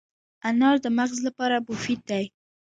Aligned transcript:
انار 0.49 0.75
د 0.85 0.87
مغز 0.97 1.17
لپاره 1.27 1.63
مفید 1.67 1.99
دی. 2.09 2.25